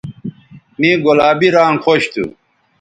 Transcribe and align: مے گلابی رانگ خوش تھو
مے 0.79 0.89
گلابی 1.05 1.49
رانگ 1.55 1.77
خوش 1.83 2.03
تھو 2.11 2.23